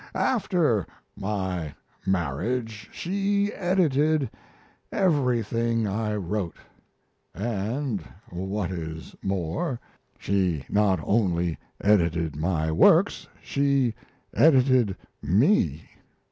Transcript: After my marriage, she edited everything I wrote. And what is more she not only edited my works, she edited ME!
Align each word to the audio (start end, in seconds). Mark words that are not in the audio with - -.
After 0.15 0.87
my 1.15 1.75
marriage, 2.07 2.89
she 2.91 3.53
edited 3.53 4.31
everything 4.91 5.85
I 5.85 6.15
wrote. 6.15 6.55
And 7.35 8.03
what 8.31 8.71
is 8.71 9.15
more 9.21 9.79
she 10.17 10.65
not 10.69 10.99
only 11.03 11.59
edited 11.81 12.35
my 12.35 12.71
works, 12.71 13.27
she 13.43 13.93
edited 14.33 14.97
ME! 15.21 15.87